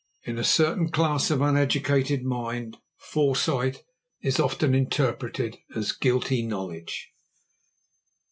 In 0.23 0.39
a 0.39 0.43
certain 0.43 0.89
class 0.89 1.29
of 1.29 1.41
uneducated 1.43 2.23
mind 2.25 2.77
foresight 2.97 3.83
is 4.19 4.39
often 4.39 4.73
interpreted 4.73 5.59
as 5.75 5.91
guilty 5.91 6.41
knowledge. 6.41 7.11